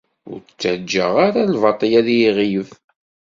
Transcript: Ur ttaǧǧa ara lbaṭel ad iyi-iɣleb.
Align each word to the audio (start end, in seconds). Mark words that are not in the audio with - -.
Ur 0.31 0.39
ttaǧǧa 0.41 1.05
ara 1.25 1.41
lbaṭel 1.53 1.91
ad 1.99 2.07
iyi-iɣleb. 2.13 2.67